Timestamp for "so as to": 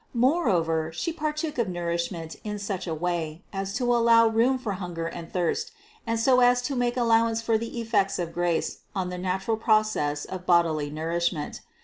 6.19-6.75